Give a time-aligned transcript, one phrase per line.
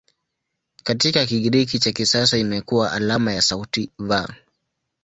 [0.83, 4.25] Katika Kigiriki cha kisasa imekuwa alama ya sauti "V".